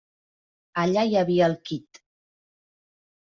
[0.83, 1.99] Allà hi havia el quid.